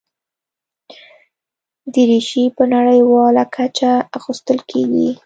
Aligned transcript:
دریشي 1.93 2.43
په 2.55 2.63
نړیواله 2.75 3.43
کچه 3.55 3.91
اغوستل 4.17 4.59
کېږي. 4.69 5.09